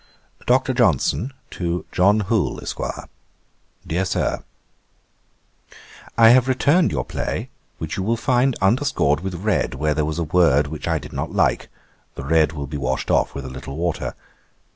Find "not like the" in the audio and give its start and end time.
11.13-12.25